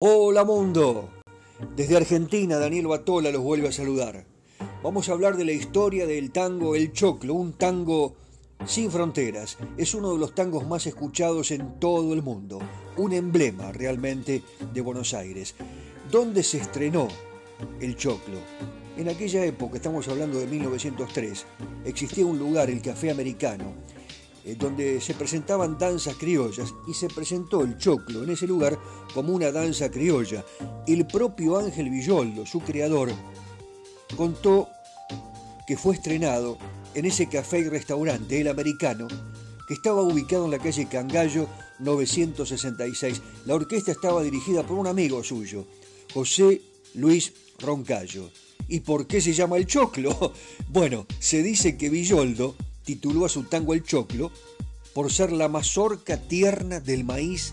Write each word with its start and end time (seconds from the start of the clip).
Hola 0.00 0.44
mundo. 0.44 1.10
Desde 1.74 1.96
Argentina, 1.96 2.58
Daniel 2.58 2.86
Batola 2.86 3.32
los 3.32 3.42
vuelve 3.42 3.66
a 3.66 3.72
saludar. 3.72 4.26
Vamos 4.80 5.08
a 5.08 5.12
hablar 5.12 5.36
de 5.36 5.44
la 5.44 5.50
historia 5.50 6.06
del 6.06 6.30
tango 6.30 6.76
El 6.76 6.92
Choclo, 6.92 7.34
un 7.34 7.54
tango 7.54 8.14
sin 8.64 8.92
fronteras. 8.92 9.58
Es 9.76 9.96
uno 9.96 10.12
de 10.12 10.20
los 10.20 10.36
tangos 10.36 10.68
más 10.68 10.86
escuchados 10.86 11.50
en 11.50 11.80
todo 11.80 12.14
el 12.14 12.22
mundo, 12.22 12.60
un 12.96 13.12
emblema 13.12 13.72
realmente 13.72 14.44
de 14.72 14.80
Buenos 14.82 15.14
Aires. 15.14 15.56
¿Dónde 16.12 16.44
se 16.44 16.58
estrenó 16.58 17.08
El 17.80 17.96
Choclo? 17.96 18.38
En 18.96 19.08
aquella 19.08 19.44
época, 19.44 19.78
estamos 19.78 20.06
hablando 20.06 20.38
de 20.38 20.46
1903, 20.46 21.44
existía 21.84 22.24
un 22.24 22.38
lugar, 22.38 22.70
el 22.70 22.82
Café 22.82 23.10
Americano, 23.10 23.74
eh, 24.44 24.56
donde 24.58 25.00
se 25.00 25.14
presentaban 25.14 25.78
danzas 25.78 26.16
criollas 26.16 26.74
y 26.86 26.94
se 26.94 27.08
presentó 27.08 27.62
el 27.62 27.76
choclo 27.78 28.22
en 28.22 28.30
ese 28.30 28.46
lugar 28.46 28.78
como 29.14 29.32
una 29.32 29.50
danza 29.50 29.90
criolla. 29.90 30.44
El 30.86 31.06
propio 31.06 31.58
Ángel 31.58 31.90
Villoldo, 31.90 32.46
su 32.46 32.60
creador, 32.60 33.10
contó 34.16 34.68
que 35.66 35.76
fue 35.76 35.94
estrenado 35.94 36.58
en 36.94 37.04
ese 37.04 37.28
café 37.28 37.58
y 37.58 37.68
restaurante, 37.68 38.40
el 38.40 38.48
americano, 38.48 39.06
que 39.66 39.74
estaba 39.74 40.00
ubicado 40.02 40.46
en 40.46 40.50
la 40.52 40.58
calle 40.58 40.88
Cangallo 40.88 41.46
966. 41.80 43.20
La 43.44 43.54
orquesta 43.54 43.92
estaba 43.92 44.22
dirigida 44.22 44.62
por 44.62 44.78
un 44.78 44.86
amigo 44.86 45.22
suyo, 45.22 45.66
José 46.14 46.62
Luis 46.94 47.32
Roncayo. 47.58 48.30
¿Y 48.66 48.80
por 48.80 49.06
qué 49.06 49.20
se 49.20 49.32
llama 49.32 49.56
el 49.56 49.66
choclo? 49.66 50.32
Bueno, 50.70 51.06
se 51.18 51.42
dice 51.42 51.76
que 51.76 51.88
Villoldo 51.88 52.54
tituló 52.88 53.26
a 53.26 53.28
su 53.28 53.42
tango 53.42 53.74
El 53.74 53.82
Choclo 53.82 54.32
por 54.94 55.12
ser 55.12 55.30
la 55.30 55.46
mazorca 55.46 56.16
tierna 56.16 56.80
del 56.80 57.04
maíz, 57.04 57.52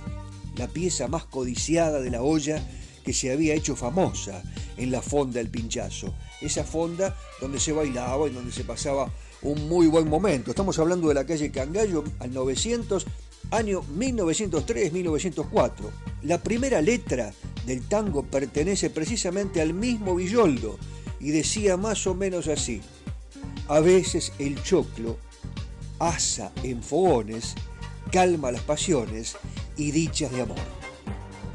la 0.55 0.69
pieza 0.69 1.09
más 1.09 1.25
codiciada 1.25 1.99
de 1.99 2.09
la 2.09 2.21
olla 2.21 2.65
que 3.03 3.11
se 3.11 3.33
había 3.33 3.53
hecho 3.53 3.75
famosa 3.75 4.41
en 4.77 4.91
la 4.91 5.01
fonda 5.01 5.39
del 5.39 5.49
pinchazo. 5.49 6.13
Esa 6.39 6.63
fonda 6.63 7.17
donde 7.41 7.59
se 7.59 7.73
bailaba 7.73 8.29
y 8.29 8.31
donde 8.31 8.53
se 8.53 8.63
pasaba 8.63 9.11
un 9.41 9.67
muy 9.67 9.87
buen 9.87 10.07
momento. 10.07 10.51
Estamos 10.51 10.79
hablando 10.79 11.09
de 11.09 11.15
la 11.15 11.25
calle 11.25 11.51
Cangallo 11.51 12.05
al 12.19 12.33
900, 12.33 13.05
año 13.51 13.83
1903-1904. 13.93 15.71
La 16.23 16.41
primera 16.41 16.81
letra 16.81 17.33
del 17.65 17.85
tango 17.89 18.23
pertenece 18.23 18.89
precisamente 18.89 19.59
al 19.59 19.73
mismo 19.73 20.15
Villoldo 20.15 20.79
y 21.19 21.31
decía 21.31 21.75
más 21.75 22.07
o 22.07 22.15
menos 22.15 22.47
así. 22.47 22.81
A 23.67 23.79
veces 23.79 24.31
el 24.37 24.61
choclo 24.61 25.17
asa 25.97 26.51
en 26.61 26.83
fogones, 26.83 27.55
calma 28.11 28.51
las 28.51 28.61
pasiones 28.61 29.37
y 29.75 29.89
dichas 29.89 30.31
de 30.31 30.43
amor. 30.43 30.59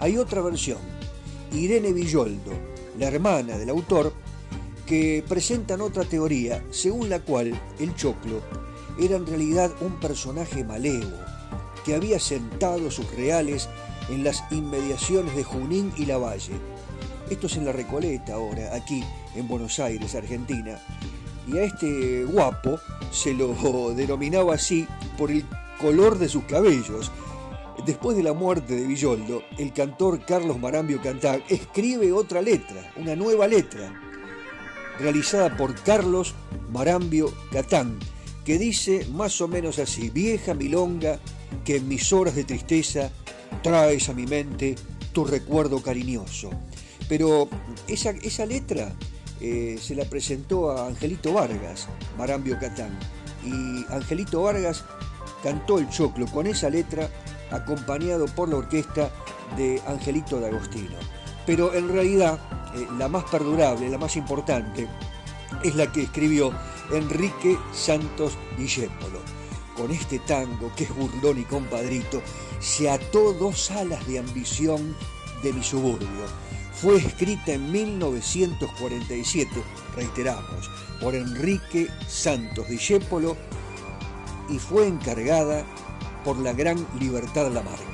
Hay 0.01 0.19
otra 0.19 0.43
versión, 0.43 0.79
Irene 1.53 1.93
Villoldo, 1.93 2.51
la 2.99 3.07
hermana 3.07 3.59
del 3.59 3.71
autor, 3.71 4.13
que 4.87 5.25
presentan 5.29 5.83
otra 5.83 6.05
teoría 6.05 6.65
según 6.71 7.09
la 7.11 7.21
cual 7.21 7.53
el 7.79 7.95
choclo 7.95 8.43
era 8.99 9.15
en 9.15 9.27
realidad 9.27 9.71
un 9.81 10.01
personaje 10.01 10.65
malevo 10.65 11.17
que 11.85 11.95
había 11.95 12.19
sentado 12.19 12.91
sus 12.91 13.09
reales 13.15 13.69
en 14.09 14.25
las 14.25 14.43
inmediaciones 14.51 15.37
de 15.37 15.45
Junín 15.45 15.93
y 15.97 16.07
Lavalle. 16.07 16.55
Esto 17.31 17.47
es 17.47 17.57
en 17.57 17.67
la 17.67 17.73
Recoleta 17.73 18.35
ahora, 18.35 18.75
aquí 18.75 19.05
en 19.37 19.47
Buenos 19.47 19.79
Aires, 19.79 20.17
Argentina, 20.17 20.81
y 21.53 21.59
a 21.59 21.65
este 21.65 22.25
guapo 22.25 22.79
se 23.11 23.35
lo 23.35 23.95
denominaba 23.95 24.55
así 24.55 24.87
por 25.19 25.31
el 25.31 25.45
color 25.81 26.19
de 26.19 26.29
sus 26.29 26.45
cabellos. 26.45 27.11
Después 27.87 28.17
de 28.17 28.23
la 28.23 28.35
muerte 28.35 28.77
de 28.77 28.87
Villoldo, 28.87 29.43
el 29.59 29.73
cantor 29.73 30.25
Carlos 30.27 30.59
Marambio 30.59 31.01
Cantag 31.01 31.43
escribe 31.49 32.13
otra 32.13 32.43
letra, 32.43 32.93
una 32.97 33.17
nueva 33.17 33.49
letra, 33.49 33.91
realizada 34.99 35.57
por 35.57 35.75
Carlos 35.83 36.35
Marambio 36.71 37.33
Catán, 37.51 37.99
que 38.45 38.59
dice 38.59 39.07
más 39.13 39.41
o 39.41 39.49
menos 39.49 39.79
así, 39.79 40.11
vieja 40.11 40.53
milonga 40.53 41.19
que 41.65 41.77
en 41.77 41.89
mis 41.89 42.13
horas 42.13 42.35
de 42.35 42.45
tristeza 42.45 43.11
traes 43.63 44.09
a 44.11 44.13
mi 44.13 44.27
mente 44.27 44.77
tu 45.13 45.25
recuerdo 45.25 45.83
cariñoso. 45.83 46.51
Pero 47.09 47.49
esa, 47.89 48.11
esa 48.11 48.45
letra 48.45 48.93
eh, 49.41 49.79
se 49.81 49.95
la 49.95 50.05
presentó 50.05 50.71
a 50.71 50.87
Angelito 50.87 51.33
Vargas, 51.33 51.89
Marambio 52.19 52.59
Catán. 52.59 52.99
Y 53.45 53.85
Angelito 53.93 54.43
Vargas 54.43 54.85
cantó 55.43 55.79
el 55.79 55.89
choclo 55.89 56.27
con 56.27 56.47
esa 56.47 56.69
letra 56.69 57.09
acompañado 57.51 58.27
por 58.27 58.49
la 58.49 58.57
orquesta 58.57 59.11
de 59.57 59.81
Angelito 59.87 60.41
de 60.41 60.49
Agostino. 60.49 60.97
Pero 61.47 61.75
en 61.75 61.89
realidad 61.89 62.39
eh, 62.75 62.87
la 62.99 63.09
más 63.09 63.25
perdurable, 63.25 63.89
la 63.89 63.99
más 63.99 64.17
importante, 64.17 64.87
es 65.65 65.75
la 65.75 65.91
que 65.91 66.03
escribió 66.03 66.53
Enrique 66.93 67.59
Santos 67.73 68.37
Discépolo. 68.59 69.21
Con 69.77 69.91
este 69.91 70.19
tango 70.19 70.71
que 70.77 70.85
es 70.85 70.95
burlón 70.95 71.41
y 71.41 71.45
compadrito, 71.45 72.21
se 72.61 72.91
ató 72.91 73.33
dos 73.33 73.71
alas 73.71 74.07
de 74.07 74.19
ambición 74.19 74.95
de 75.43 75.53
mi 75.55 75.63
suburbio 75.63 76.27
fue 76.81 76.97
escrita 76.97 77.53
en 77.53 77.71
1947, 77.71 79.51
reiteramos, 79.95 80.71
por 80.99 81.15
Enrique 81.15 81.89
Santos 82.09 82.69
Discépolo 82.69 83.37
y 84.49 84.59
fue 84.59 84.87
encargada 84.87 85.63
por 86.25 86.39
la 86.39 86.55
gran 86.55 86.87
Libertad 86.99 87.51
Lamarque. 87.53 87.85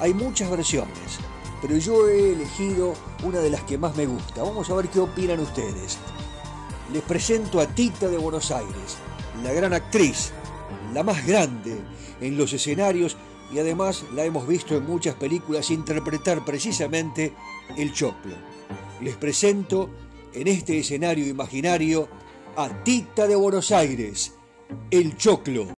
Hay 0.00 0.14
muchas 0.14 0.48
versiones, 0.48 1.18
pero 1.60 1.76
yo 1.76 2.08
he 2.08 2.34
elegido 2.34 2.94
una 3.24 3.40
de 3.40 3.50
las 3.50 3.62
que 3.62 3.78
más 3.78 3.96
me 3.96 4.06
gusta. 4.06 4.44
Vamos 4.44 4.70
a 4.70 4.74
ver 4.74 4.88
qué 4.88 5.00
opinan 5.00 5.40
ustedes. 5.40 5.98
Les 6.92 7.02
presento 7.02 7.60
a 7.60 7.66
Tita 7.66 8.06
de 8.06 8.16
Buenos 8.16 8.52
Aires, 8.52 8.96
la 9.42 9.52
gran 9.52 9.72
actriz, 9.74 10.30
la 10.94 11.02
más 11.02 11.26
grande 11.26 11.76
en 12.20 12.36
los 12.36 12.52
escenarios 12.52 13.16
y 13.52 13.58
además 13.58 14.04
la 14.14 14.24
hemos 14.24 14.46
visto 14.46 14.76
en 14.76 14.86
muchas 14.86 15.14
películas 15.14 15.70
interpretar 15.70 16.44
precisamente 16.44 17.32
el 17.76 17.92
choclo. 17.92 18.34
Les 19.00 19.16
presento 19.16 19.90
en 20.32 20.48
este 20.48 20.78
escenario 20.78 21.26
imaginario 21.26 22.08
a 22.56 22.68
Tita 22.84 23.26
de 23.26 23.36
Buenos 23.36 23.70
Aires, 23.70 24.34
el 24.90 25.16
choclo. 25.16 25.77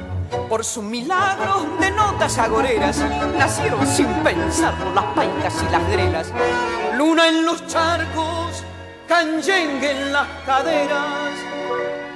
por 0.51 0.65
su 0.65 0.81
milagro 0.81 1.65
de 1.79 1.89
notas 1.91 2.37
agoreras 2.37 2.97
nacieron 3.37 3.87
sin 3.87 4.07
pensarlo 4.15 4.93
las 4.93 5.05
paicas 5.15 5.63
y 5.65 5.71
las 5.71 5.89
grelas. 5.89 6.33
Luna 6.97 7.29
en 7.29 7.45
los 7.45 7.65
charcos, 7.67 8.61
canyengue 9.07 9.91
en 9.91 10.11
las 10.11 10.27
caderas 10.45 11.31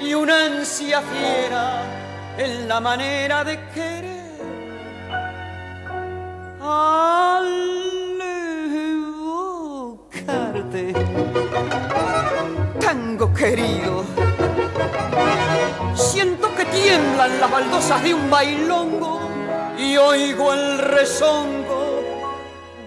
y 0.01 0.13
una 0.13 0.47
ansia 0.47 1.01
fiera 1.01 1.81
en 2.37 2.67
la 2.67 2.81
manera 2.81 3.45
de 3.45 3.57
querer. 3.73 4.25
Al 6.61 8.21
evocarte, 10.11 10.93
tango 12.81 13.33
querido, 13.33 14.03
tiemblan 16.85 17.39
las 17.39 17.49
baldosas 17.49 18.03
de 18.03 18.13
un 18.13 18.29
bailongo 18.29 19.19
y 19.75 19.97
oigo 19.97 20.53
el 20.53 20.77
rezongo 20.77 22.03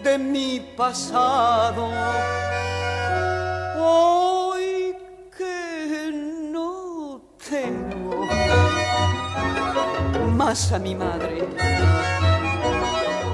de 0.04 0.18
mi 0.18 0.60
pasado. 0.76 1.90
Hoy 3.80 4.94
que 5.36 6.12
no 6.12 7.20
tengo 7.50 8.28
más 10.36 10.70
a 10.72 10.78
mi 10.78 10.94
madre, 10.94 11.48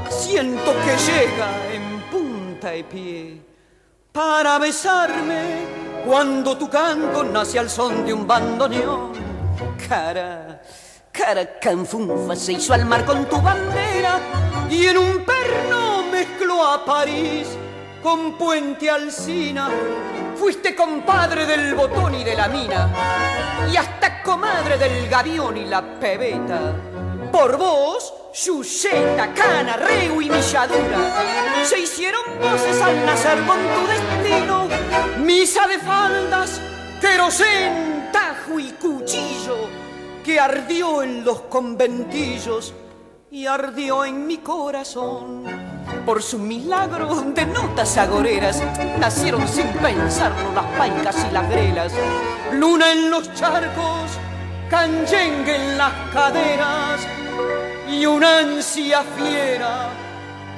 siento 0.08 0.72
que 0.84 1.12
llega 1.12 1.48
en 1.74 2.00
punta 2.10 2.70
de 2.70 2.84
pie 2.84 3.42
para 4.12 4.58
besarme 4.58 5.66
cuando 6.06 6.56
tu 6.56 6.70
canto 6.70 7.22
nace 7.22 7.58
al 7.58 7.68
son 7.68 8.06
de 8.06 8.14
un 8.14 8.26
bandoneón. 8.26 9.23
Cara, 9.88 10.60
cara 11.12 11.58
canfunfa 11.60 12.34
se 12.34 12.54
hizo 12.54 12.74
al 12.74 12.84
mar 12.84 13.04
con 13.04 13.24
tu 13.26 13.40
bandera 13.40 14.18
y 14.68 14.86
en 14.86 14.98
un 14.98 15.24
perno 15.24 16.04
mezcló 16.10 16.64
a 16.64 16.84
París 16.84 17.46
con 18.02 18.36
Puente 18.36 18.90
Alcina. 18.90 19.70
Fuiste 20.36 20.74
compadre 20.74 21.46
del 21.46 21.74
botón 21.74 22.14
y 22.14 22.24
de 22.24 22.34
la 22.34 22.48
mina 22.48 22.88
y 23.72 23.76
hasta 23.76 24.22
comadre 24.22 24.76
del 24.76 25.08
gavión 25.08 25.56
y 25.56 25.66
la 25.66 25.82
pebeta. 26.00 26.72
Por 27.30 27.56
vos, 27.56 28.12
Yuseta, 28.34 29.32
Cana, 29.32 29.76
Reu 29.76 30.20
y 30.20 30.30
Milladura 30.30 31.62
se 31.64 31.78
hicieron 31.80 32.22
voces 32.40 32.80
al 32.82 33.06
nacer 33.06 33.38
con 33.44 33.58
tu 33.58 33.86
destino. 33.86 34.68
Misa 35.18 35.66
de 35.66 35.78
faldas, 35.78 36.60
querosén, 37.00 37.93
y 38.58 38.70
cuchillo 38.72 39.56
que 40.22 40.38
ardió 40.38 41.02
en 41.02 41.24
los 41.24 41.40
conventillos 41.42 42.74
y 43.30 43.46
ardió 43.46 44.04
en 44.04 44.26
mi 44.26 44.38
corazón. 44.38 45.44
Por 46.06 46.22
su 46.22 46.38
milagro 46.38 47.22
de 47.34 47.46
notas 47.46 47.96
agoreras 47.96 48.62
nacieron 48.98 49.46
sin 49.48 49.66
pensarlo 49.68 50.52
las 50.54 50.66
paicas 50.78 51.26
y 51.28 51.32
las 51.32 51.48
grelas. 51.48 51.92
Luna 52.52 52.92
en 52.92 53.10
los 53.10 53.32
charcos, 53.34 54.10
canyengue 54.68 55.56
en 55.56 55.78
las 55.78 55.92
caderas 56.12 57.00
y 57.90 58.06
una 58.06 58.40
ansia 58.40 59.02
fiera 59.16 59.88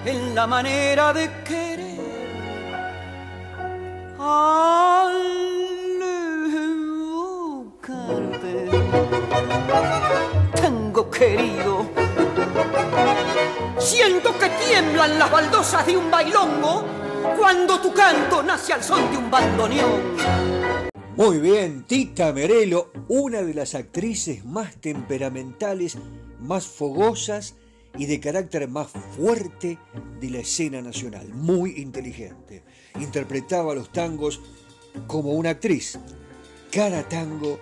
en 0.04 0.34
la 0.34 0.46
manera 0.46 1.12
de 1.12 1.30
querer. 1.44 1.86
Tango 10.54 11.10
querido, 11.10 11.86
siento 13.78 14.38
que 14.38 14.48
tiemblan 14.66 15.18
las 15.18 15.30
baldosas 15.30 15.86
de 15.86 15.96
un 15.96 16.10
bailongo 16.10 16.84
cuando 17.36 17.80
tu 17.80 17.92
canto 17.92 18.42
nace 18.42 18.72
al 18.72 18.82
son 18.82 19.10
de 19.10 19.16
un 19.16 19.30
bandoneón. 19.30 20.00
Muy 21.16 21.38
bien, 21.38 21.84
Tita 21.84 22.32
Merelo, 22.32 22.92
una 23.08 23.42
de 23.42 23.54
las 23.54 23.74
actrices 23.74 24.44
más 24.44 24.76
temperamentales, 24.76 25.98
más 26.40 26.66
fogosas 26.66 27.54
y 27.98 28.06
de 28.06 28.20
carácter 28.20 28.68
más 28.68 28.88
fuerte 29.16 29.78
de 30.20 30.30
la 30.30 30.38
escena 30.38 30.82
nacional. 30.82 31.28
Muy 31.32 31.80
inteligente. 31.80 32.62
Interpretaba 33.00 33.74
los 33.74 33.90
tangos 33.92 34.40
como 35.06 35.32
una 35.32 35.50
actriz. 35.50 35.98
Cada 36.70 37.08
tango 37.08 37.58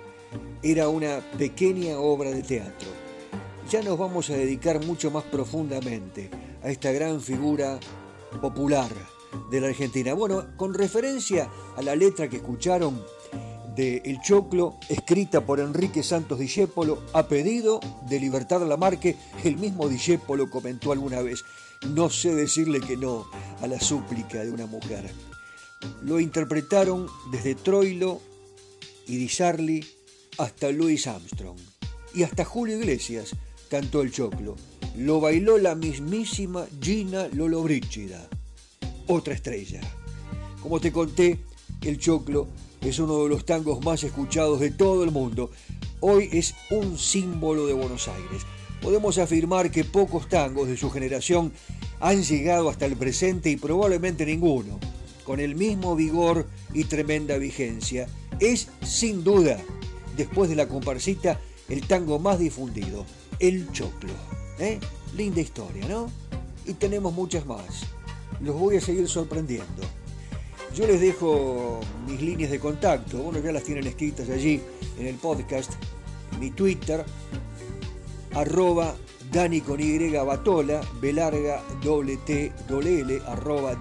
era 0.62 0.88
una 0.88 1.20
pequeña 1.38 1.98
obra 1.98 2.30
de 2.30 2.42
teatro. 2.42 2.88
Ya 3.70 3.82
nos 3.82 3.98
vamos 3.98 4.30
a 4.30 4.36
dedicar 4.36 4.84
mucho 4.84 5.10
más 5.10 5.24
profundamente 5.24 6.30
a 6.62 6.70
esta 6.70 6.92
gran 6.92 7.20
figura 7.20 7.78
popular 8.40 8.90
de 9.50 9.60
la 9.60 9.68
Argentina. 9.68 10.14
Bueno, 10.14 10.46
con 10.56 10.74
referencia 10.74 11.48
a 11.76 11.82
la 11.82 11.96
letra 11.96 12.28
que 12.28 12.36
escucharon 12.36 13.02
de 13.74 14.02
El 14.04 14.20
Choclo, 14.20 14.78
escrita 14.88 15.44
por 15.44 15.60
Enrique 15.60 16.02
Santos 16.02 16.38
Discépolo, 16.38 17.02
a 17.12 17.26
pedido 17.26 17.80
de 18.08 18.20
Libertad 18.20 18.62
Lamarque, 18.62 19.16
el 19.42 19.56
mismo 19.56 19.88
Discépolo 19.88 20.48
comentó 20.48 20.92
alguna 20.92 21.20
vez, 21.22 21.44
no 21.88 22.08
sé 22.08 22.34
decirle 22.34 22.80
que 22.80 22.96
no 22.96 23.26
a 23.60 23.66
la 23.66 23.80
súplica 23.80 24.44
de 24.44 24.52
una 24.52 24.66
mujer. 24.66 25.10
Lo 26.02 26.20
interpretaron 26.20 27.08
desde 27.32 27.54
Troilo 27.56 28.20
Sarli 29.28 29.84
hasta 30.38 30.70
Louis 30.70 31.06
Armstrong. 31.06 31.58
Y 32.14 32.22
hasta 32.22 32.44
Julio 32.44 32.78
Iglesias 32.78 33.34
cantó 33.68 34.02
el 34.02 34.12
choclo. 34.12 34.56
Lo 34.96 35.20
bailó 35.20 35.58
la 35.58 35.74
mismísima 35.74 36.66
Gina 36.80 37.26
Lollobrigida, 37.32 38.28
otra 39.08 39.34
estrella. 39.34 39.80
Como 40.62 40.80
te 40.80 40.92
conté, 40.92 41.40
el 41.82 41.98
choclo 41.98 42.46
es 42.80 42.98
uno 42.98 43.24
de 43.24 43.28
los 43.28 43.44
tangos 43.44 43.84
más 43.84 44.04
escuchados 44.04 44.60
de 44.60 44.70
todo 44.70 45.04
el 45.04 45.10
mundo. 45.10 45.50
Hoy 46.00 46.28
es 46.32 46.54
un 46.70 46.98
símbolo 46.98 47.66
de 47.66 47.72
Buenos 47.72 48.08
Aires. 48.08 48.42
Podemos 48.80 49.18
afirmar 49.18 49.70
que 49.70 49.84
pocos 49.84 50.28
tangos 50.28 50.68
de 50.68 50.76
su 50.76 50.90
generación 50.90 51.52
han 52.00 52.22
llegado 52.22 52.68
hasta 52.68 52.86
el 52.86 52.96
presente 52.96 53.50
y 53.50 53.56
probablemente 53.56 54.26
ninguno, 54.26 54.78
con 55.24 55.40
el 55.40 55.54
mismo 55.54 55.96
vigor 55.96 56.46
y 56.74 56.84
tremenda 56.84 57.38
vigencia. 57.38 58.06
Es 58.40 58.68
sin 58.82 59.24
duda, 59.24 59.58
después 60.16 60.48
de 60.50 60.56
la 60.56 60.68
comparsita, 60.68 61.40
el 61.68 61.86
tango 61.86 62.18
más 62.18 62.38
difundido, 62.38 63.04
el 63.38 63.70
choclo. 63.72 64.12
¿Eh? 64.58 64.78
Linda 65.16 65.40
historia, 65.40 65.86
¿no? 65.88 66.10
Y 66.66 66.74
tenemos 66.74 67.12
muchas 67.12 67.46
más. 67.46 67.84
Los 68.40 68.56
voy 68.56 68.76
a 68.76 68.80
seguir 68.80 69.08
sorprendiendo. 69.08 69.82
Yo 70.74 70.86
les 70.86 71.00
dejo 71.00 71.80
mis 72.08 72.20
líneas 72.20 72.50
de 72.50 72.58
contacto, 72.58 73.18
bueno, 73.18 73.38
ya 73.38 73.52
las 73.52 73.62
tienen 73.62 73.86
escritas 73.86 74.28
allí 74.28 74.60
en 74.98 75.06
el 75.06 75.14
podcast, 75.14 75.72
mi 76.40 76.50
Twitter, 76.50 77.04
arroba 78.32 78.96
Dani 79.30 79.60
con 79.60 79.80
Y 79.80 80.10
Batola, 80.10 80.80
arroba. 83.26 83.76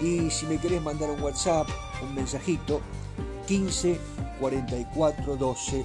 Y 0.00 0.30
si 0.30 0.46
me 0.46 0.56
querés 0.58 0.80
mandar 0.80 1.10
un 1.10 1.20
WhatsApp, 1.20 1.68
un 2.02 2.14
mensajito, 2.14 2.80
15 3.50 3.98
44 4.38 5.36
12 5.36 5.84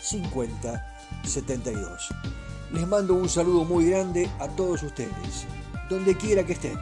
50 0.00 0.98
72. 1.22 2.08
Les 2.72 2.84
mando 2.84 3.14
un 3.14 3.28
saludo 3.28 3.64
muy 3.64 3.88
grande 3.90 4.28
a 4.40 4.48
todos 4.48 4.82
ustedes, 4.82 5.46
donde 5.88 6.16
quiera 6.16 6.44
que 6.44 6.54
estén. 6.54 6.76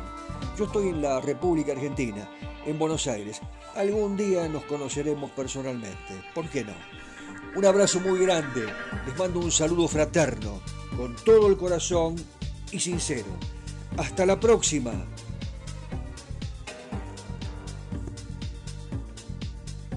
Yo 0.57 0.65
estoy 0.65 0.89
en 0.89 1.03
la 1.03 1.21
República 1.21 1.73
Argentina, 1.73 2.27
en 2.65 2.79
Buenos 2.79 3.07
Aires. 3.07 3.43
Algún 3.77 4.17
día 4.17 4.49
nos 4.49 4.65
conoceremos 4.65 5.31
personalmente, 5.33 6.25
¿por 6.35 6.49
qué 6.49 6.65
no? 6.65 6.73
Un 7.55 7.67
abrazo 7.67 8.01
muy 8.01 8.19
grande, 8.21 8.65
les 9.07 9.19
mando 9.19 9.41
un 9.41 9.53
saludo 9.53 9.89
fraterno, 9.89 10.59
con 10.97 11.15
todo 11.17 11.49
el 11.49 11.59
corazón 11.59 12.17
y 12.73 12.81
sincero. 12.81 13.29
Hasta 13.99 14.25
la 14.25 14.41
próxima. 14.41 14.93